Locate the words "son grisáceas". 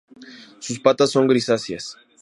1.11-1.95